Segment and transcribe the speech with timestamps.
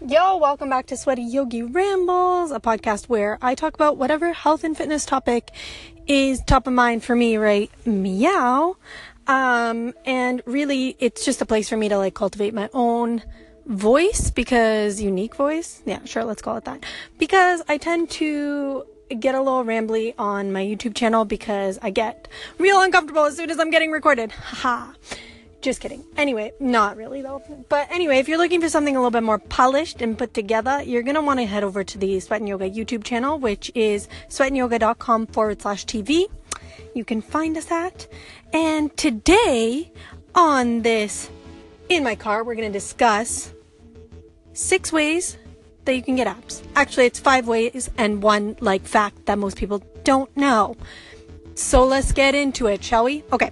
[0.00, 4.62] Yo, welcome back to Sweaty Yogi Rambles, a podcast where I talk about whatever health
[4.62, 5.50] and fitness topic
[6.06, 7.70] is top of mind for me, right?
[7.86, 8.76] Meow.
[9.26, 13.22] Um, and really, it's just a place for me to like cultivate my own
[13.66, 15.80] voice because unique voice.
[15.86, 16.84] Yeah, sure, let's call it that.
[17.18, 18.84] Because I tend to
[19.18, 23.48] get a little rambly on my YouTube channel because I get real uncomfortable as soon
[23.48, 24.32] as I'm getting recorded.
[24.32, 24.92] Haha.
[25.64, 26.04] Just kidding.
[26.18, 27.42] Anyway, not really though.
[27.70, 30.82] But anyway, if you're looking for something a little bit more polished and put together,
[30.82, 33.72] you're going to want to head over to the Sweat and Yoga YouTube channel, which
[33.74, 36.26] is sweatandyoga.com forward slash TV.
[36.94, 38.06] You can find us at.
[38.52, 39.90] And today
[40.34, 41.30] on this
[41.88, 43.50] in my car, we're going to discuss
[44.52, 45.38] six ways
[45.86, 46.62] that you can get abs.
[46.76, 50.76] Actually, it's five ways and one like fact that most people don't know.
[51.54, 53.24] So let's get into it, shall we?
[53.32, 53.50] Okay.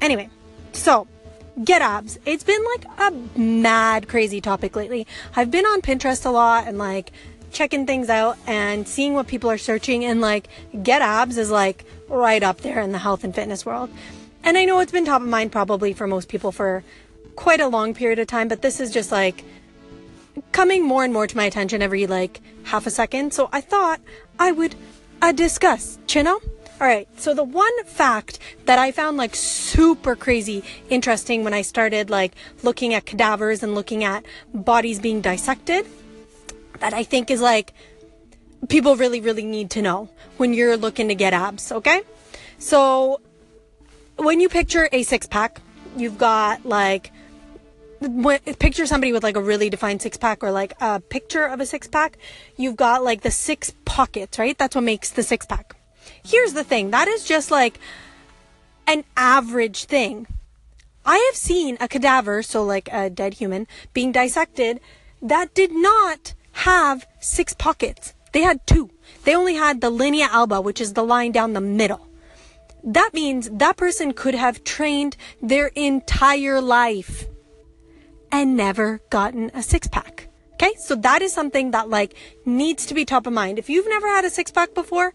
[0.00, 0.30] Anyway,
[0.72, 1.06] so
[1.64, 2.18] get abs.
[2.26, 5.06] It's been like a mad crazy topic lately.
[5.34, 7.12] I've been on Pinterest a lot and like
[7.52, 10.48] checking things out and seeing what people are searching and like
[10.82, 13.90] get abs is like right up there in the health and fitness world.
[14.42, 16.82] And I know it's been top of mind probably for most people for
[17.36, 19.44] quite a long period of time, but this is just like
[20.52, 23.34] coming more and more to my attention every like half a second.
[23.34, 24.00] So I thought
[24.38, 24.74] I would
[25.20, 26.40] uh, discuss, know?
[26.80, 27.06] All right.
[27.20, 32.32] So the one fact that I found like super crazy interesting when I started like
[32.62, 35.86] looking at cadavers and looking at bodies being dissected
[36.78, 37.74] that I think is like
[38.68, 40.08] people really, really need to know
[40.38, 41.70] when you're looking to get abs.
[41.70, 42.00] Okay.
[42.58, 43.20] So
[44.16, 45.60] when you picture a six pack,
[45.96, 47.12] you've got like,
[48.58, 51.66] picture somebody with like a really defined six pack or like a picture of a
[51.66, 52.16] six pack.
[52.56, 54.56] You've got like the six pockets, right?
[54.56, 55.76] That's what makes the six pack.
[56.24, 57.78] Here's the thing that is just like
[58.86, 60.26] an average thing.
[61.04, 64.80] I have seen a cadaver, so like a dead human, being dissected
[65.22, 68.14] that did not have six pockets.
[68.32, 68.90] They had two.
[69.24, 72.06] They only had the linea alba, which is the line down the middle.
[72.82, 77.26] That means that person could have trained their entire life
[78.32, 80.28] and never gotten a six pack.
[80.54, 80.74] Okay.
[80.78, 82.14] So that is something that like
[82.44, 83.58] needs to be top of mind.
[83.58, 85.12] If you've never had a six pack before,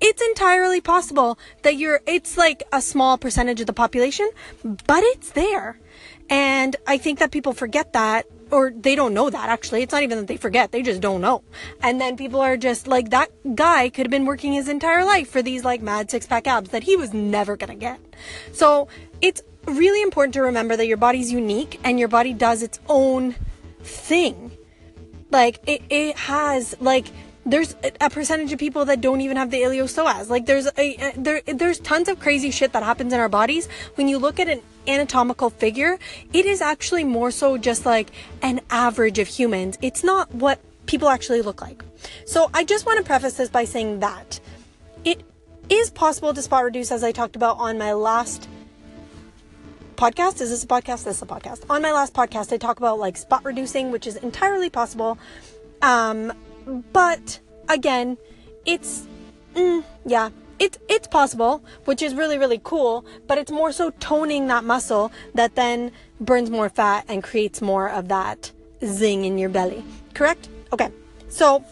[0.00, 4.30] it's entirely possible that you're, it's like a small percentage of the population,
[4.62, 5.78] but it's there.
[6.30, 9.82] And I think that people forget that or they don't know that actually.
[9.82, 11.42] It's not even that they forget, they just don't know.
[11.82, 15.28] And then people are just like, that guy could have been working his entire life
[15.28, 18.00] for these like mad six pack abs that he was never gonna get.
[18.52, 18.88] So
[19.20, 23.34] it's really important to remember that your body's unique and your body does its own
[23.82, 24.52] thing.
[25.30, 27.06] Like it, it has like
[27.46, 30.28] there's a percentage of people that don't even have the iliopsoas.
[30.28, 33.68] Like there's a, there there's tons of crazy shit that happens in our bodies.
[33.96, 35.98] When you look at an anatomical figure,
[36.32, 38.10] it is actually more so just like
[38.42, 39.78] an average of humans.
[39.82, 41.84] It's not what people actually look like.
[42.26, 44.40] So I just want to preface this by saying that
[45.04, 45.22] it
[45.68, 48.48] is possible to spot reduce as I talked about on my last
[49.96, 50.40] podcast.
[50.40, 51.04] Is this a podcast?
[51.04, 51.64] This is a podcast.
[51.70, 55.18] On my last podcast, I talk about like spot reducing, which is entirely possible.
[55.82, 56.32] Um,
[56.92, 58.18] but again,
[58.64, 59.06] it's
[59.54, 63.04] mm, yeah, it's it's possible, which is really really cool.
[63.26, 67.88] But it's more so toning that muscle that then burns more fat and creates more
[67.88, 68.52] of that
[68.84, 69.84] zing in your belly.
[70.14, 70.48] Correct?
[70.72, 70.90] Okay.
[71.28, 71.64] So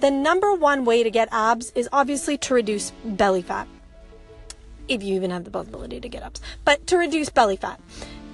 [0.00, 3.66] the number one way to get abs is obviously to reduce belly fat.
[4.88, 7.80] If you even have the possibility to get abs, but to reduce belly fat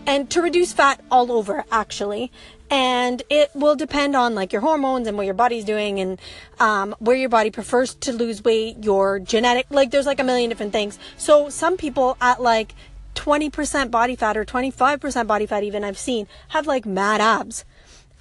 [0.06, 2.32] and to reduce fat all over actually
[2.72, 6.18] and it will depend on like your hormones and what your body's doing and
[6.58, 10.48] um, where your body prefers to lose weight your genetic like there's like a million
[10.48, 10.98] different things.
[11.18, 12.74] So some people at like
[13.14, 17.66] 20% body fat or 25% body fat even i've seen have like mad abs.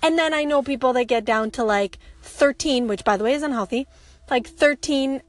[0.03, 3.34] And then i know people that get down to like 13 which by the way
[3.34, 3.88] is unhealthy
[4.29, 5.22] like 13%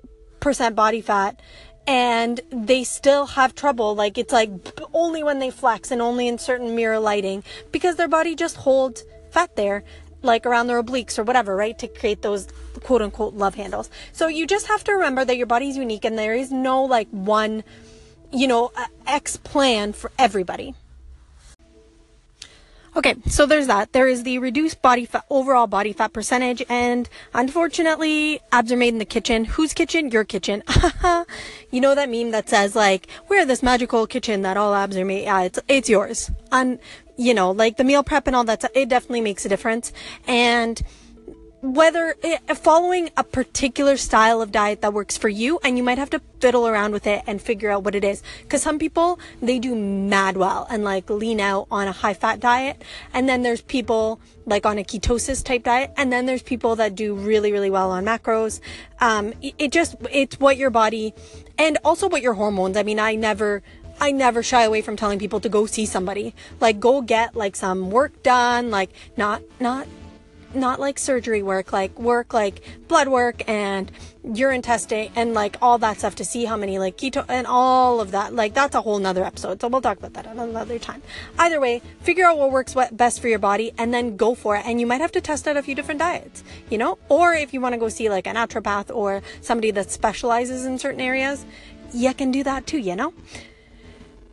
[0.75, 1.38] body fat.
[1.84, 3.97] And they still have trouble.
[3.97, 4.50] Like it's like
[4.94, 9.03] only when they flex and only in certain mirror lighting because their body just holds
[9.32, 9.82] fat there,
[10.22, 11.79] like around their obliques or whatever, right?
[11.79, 12.46] To create those
[12.84, 13.90] quote unquote love handles.
[14.12, 17.08] So you just have to remember that your body's unique and there is no like
[17.11, 17.64] one,
[18.31, 18.73] you know,
[19.06, 20.75] X plan for everybody.
[22.94, 23.93] Okay, so there's that.
[23.93, 28.93] There is the reduced body fat, overall body fat percentage, and unfortunately, abs are made
[28.93, 29.47] in the kitchen.
[29.47, 30.11] Whose kitchen?
[30.11, 30.62] Your kitchen.
[31.71, 35.06] you know that meme that says like, "We're this magical kitchen that all abs are
[35.06, 36.31] made." Yeah, it's it's yours.
[36.50, 36.79] And
[37.17, 38.62] you know, like the meal prep and all that.
[38.75, 39.91] It definitely makes a difference,
[40.27, 40.83] and
[41.62, 45.97] whether eh, following a particular style of diet that works for you and you might
[45.97, 48.20] have to fiddle around with it and figure out what it is.
[48.43, 52.41] Because some people they do mad well and like lean out on a high fat
[52.41, 52.82] diet
[53.14, 56.97] and then there's people like on a ketosis type diet and then there's people that
[56.97, 58.61] do really really well on macros.
[59.00, 61.14] Um it, it just it's what your body
[61.56, 62.76] and also what your hormones.
[62.76, 63.62] I mean i never
[64.00, 66.35] I never shy away from telling people to go see somebody.
[66.59, 69.87] Like go get like some work done, like not not
[70.54, 73.90] not like surgery work, like work like blood work and
[74.25, 78.00] urine testing and like all that stuff to see how many like keto and all
[78.00, 78.34] of that.
[78.34, 79.60] Like that's a whole nother episode.
[79.60, 81.02] So we'll talk about that another time.
[81.38, 84.64] Either way, figure out what works best for your body and then go for it.
[84.66, 86.99] And you might have to test out a few different diets, you know?
[87.08, 90.78] Or if you want to go see like a naturopath or somebody that specializes in
[90.78, 91.44] certain areas,
[91.93, 93.12] you can do that too, you know?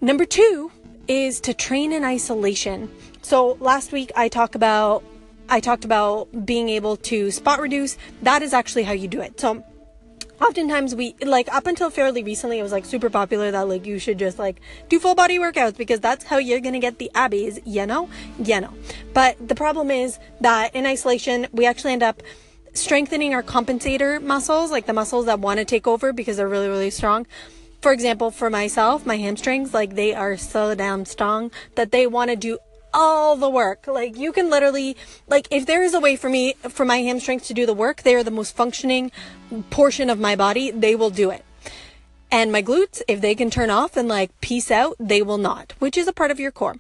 [0.02, 0.72] Number two
[1.08, 2.90] is to train in isolation.
[3.22, 5.04] So last week I talked about
[5.50, 7.98] I talked about being able to spot reduce.
[8.22, 9.40] That is actually how you do it.
[9.40, 9.64] So
[10.42, 14.00] oftentimes we like up until fairly recently it was like super popular that like you
[14.00, 17.62] should just like do full body workouts because that's how you're gonna get the abbies
[17.66, 18.10] you know
[18.42, 18.74] you know
[19.14, 22.24] but the problem is that in isolation we actually end up
[22.74, 26.70] strengthening our compensator muscles like the muscles that want to take over because they're really
[26.70, 27.28] really strong
[27.82, 32.30] for example for myself my hamstrings like they are so damn strong that they want
[32.30, 32.58] to do
[32.94, 33.88] all the work.
[33.88, 34.98] Like you can literally,
[35.28, 38.04] like if there is a way for me, for my hamstrings to do the work,
[38.04, 39.12] they are the most functioning
[39.70, 40.72] portion of my body.
[40.72, 41.46] They will do it.
[42.32, 45.74] And my glutes, if they can turn off and like peace out, they will not,
[45.80, 46.76] which is a part of your core.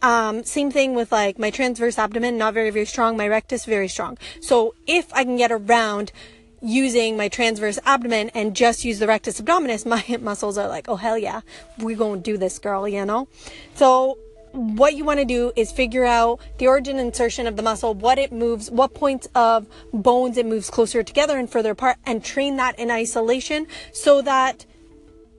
[0.00, 3.16] Um, same thing with like my transverse abdomen, not very, very strong.
[3.16, 4.18] My rectus, very strong.
[4.40, 6.12] So if I can get around
[6.60, 10.88] using my transverse abdomen and just use the rectus abdominis, my hip muscles are like,
[10.88, 11.40] oh hell yeah,
[11.78, 13.28] we're going to do this, girl, you know?
[13.74, 14.18] So
[14.52, 18.18] what you want to do is figure out the origin insertion of the muscle, what
[18.18, 22.56] it moves, what points of bones it moves closer together and further apart, and train
[22.56, 24.64] that in isolation so that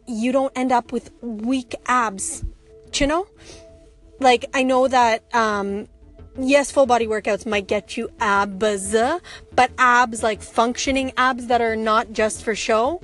[0.08, 2.44] you don't end up with weak abs.
[2.94, 3.28] You know?
[4.20, 5.88] Like, I know that, um,
[6.38, 8.96] yes, full body workouts might get you abs,
[9.54, 13.02] but abs, like functioning abs that are not just for show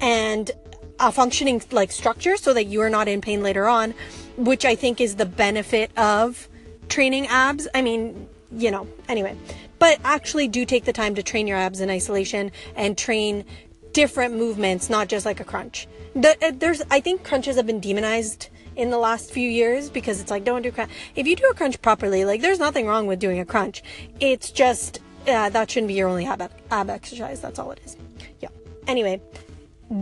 [0.00, 0.50] and
[0.98, 3.94] a functioning like structure so that you are not in pain later on
[4.36, 6.48] which I think is the benefit of
[6.88, 7.66] training abs.
[7.74, 9.36] I mean, you know, anyway,
[9.78, 13.44] but actually do take the time to train your abs in isolation and train
[13.92, 15.88] different movements, not just like a crunch.
[16.14, 20.20] The, uh, there's, I think crunches have been demonized in the last few years because
[20.20, 20.90] it's like don't do crunch.
[21.14, 23.82] If you do a crunch properly, like there's nothing wrong with doing a crunch.
[24.20, 27.40] It's just uh, that shouldn't be your only ab ab exercise.
[27.40, 27.96] That's all it is.
[28.40, 28.50] Yeah.
[28.86, 29.20] Anyway,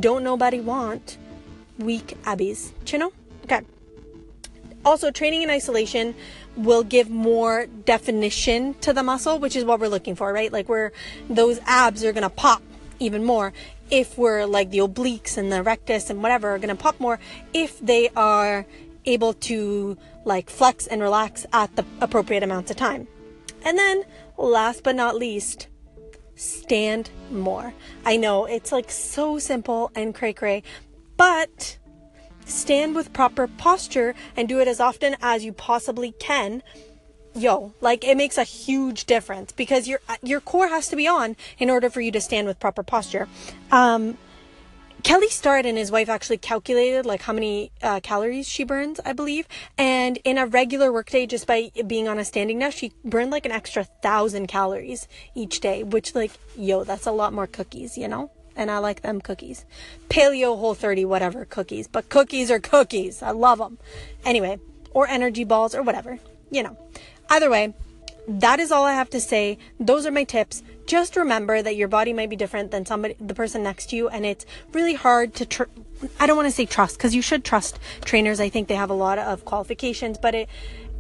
[0.01, 1.19] don't nobody want
[1.79, 2.73] weak abbies.
[2.99, 3.13] Know?
[3.45, 3.61] Okay.
[4.85, 6.15] Also, training in isolation
[6.57, 10.53] will give more definition to the muscle, which is what we're looking for, right?
[10.53, 10.93] Like where
[11.29, 12.63] those abs are to pop
[13.01, 13.53] even more
[13.91, 17.19] if we're like the obliques and the rectus and whatever are to pop more
[17.53, 18.67] if they are
[19.05, 23.07] able to like flex and relax at the appropriate amounts of time.
[23.65, 24.05] And then
[24.37, 25.69] last but not least,
[26.37, 27.75] stand more.
[28.05, 30.63] I know it's like so simple and cray cray,
[31.17, 31.79] but
[32.45, 36.63] stand with proper posture and do it as often as you possibly can
[37.35, 41.35] yo like it makes a huge difference because your your core has to be on
[41.59, 43.29] in order for you to stand with proper posture
[43.73, 44.17] um
[45.05, 49.13] Kelly Starrett and his wife actually calculated like how many uh, calories she burns, I
[49.13, 49.47] believe.
[49.77, 53.45] And in a regular workday, just by being on a standing desk, she burned like
[53.45, 58.09] an extra thousand calories each day, which like, yo, that's a lot more cookies, you
[58.09, 58.31] know?
[58.57, 59.65] and I like them cookies.
[60.09, 63.23] Paleo Whole 30, whatever cookies, but cookies are cookies.
[63.23, 63.79] I love them.
[64.25, 64.59] Anyway,
[64.93, 66.19] or energy balls or whatever,
[66.51, 66.79] you know.
[67.29, 67.75] Either way,
[68.29, 69.59] that is all I have to say.
[69.81, 70.63] Those are my tips.
[70.87, 74.09] Just remember that your body might be different than somebody, the person next to you,
[74.09, 75.47] and it's really hard to.
[75.47, 75.65] Tr-
[76.21, 78.41] I don't want to say trust because you should trust trainers.
[78.41, 80.49] I think they have a lot of qualifications, but it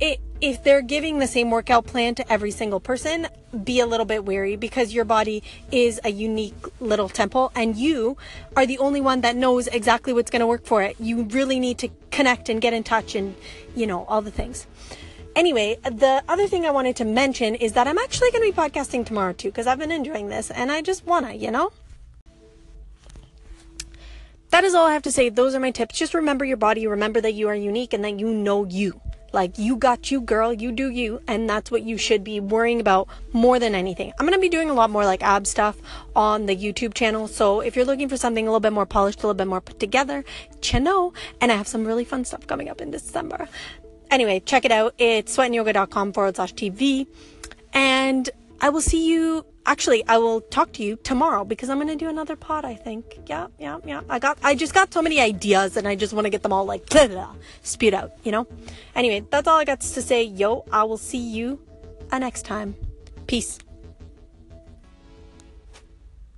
[0.00, 3.28] it, if they're giving the same workout plan to every single person,
[3.62, 8.16] be a little bit wary because your body is a unique little temple and you
[8.56, 10.96] are the only one that knows exactly what's going to work for it.
[10.98, 13.36] You really need to connect and get in touch and,
[13.76, 14.66] you know, all the things.
[15.36, 18.56] Anyway, the other thing I wanted to mention is that I'm actually going to be
[18.56, 21.72] podcasting tomorrow too because I've been enjoying this and I just want to, you know?
[24.50, 25.30] That is all I have to say.
[25.30, 25.98] Those are my tips.
[25.98, 29.00] Just remember your body, remember that you are unique and that you know you.
[29.32, 31.20] Like, you got you, girl, you do you.
[31.26, 34.12] And that's what you should be worrying about more than anything.
[34.20, 35.76] I'm to be doing a lot more like ab stuff
[36.14, 37.26] on the YouTube channel.
[37.26, 39.60] So if you're looking for something a little bit more polished, a little bit more
[39.60, 40.24] put together,
[40.84, 41.12] know.
[41.40, 43.48] And I have some really fun stuff coming up in December.
[44.14, 44.94] Anyway, check it out.
[44.96, 47.08] It's sweatandyoga.com forward slash TV.
[47.72, 48.30] And
[48.60, 52.08] I will see you actually, I will talk to you tomorrow because I'm gonna do
[52.08, 52.64] another pod.
[52.64, 53.18] I think.
[53.26, 54.02] Yeah, yeah, yeah.
[54.08, 56.52] I got, I just got so many ideas, and I just want to get them
[56.52, 58.12] all like blah, blah, spewed out.
[58.22, 58.46] You know.
[58.94, 60.22] Anyway, that's all I got to say.
[60.22, 61.58] Yo, I will see you
[62.12, 62.76] next time.
[63.26, 63.58] Peace.